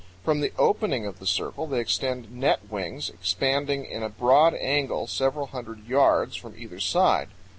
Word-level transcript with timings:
From 0.25 0.39
the 0.41 0.51
opening 0.57 1.05
of 1.05 1.19
the 1.19 1.27
circle 1.27 1.67
they 1.67 1.79
extend 1.79 2.31
net 2.31 2.71
wings, 2.71 3.07
expanding 3.11 3.85
in 3.85 4.01
a 4.01 4.09
broad 4.09 4.55
angle 4.55 5.05
several 5.05 5.45
hundred 5.45 5.87
yards 5.87 6.35
from 6.35 6.55
either 6.57 6.79
side. 6.79 7.29